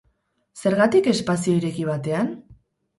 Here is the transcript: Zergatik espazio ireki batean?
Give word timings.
Zergatik 0.61 1.11
espazio 1.13 1.55
ireki 1.61 1.89
batean? 1.95 2.37